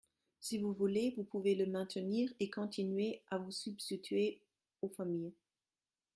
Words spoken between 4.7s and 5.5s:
aux familles.